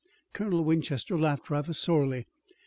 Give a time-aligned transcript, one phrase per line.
[0.33, 2.25] Colonel Winchester laughed rather sorely.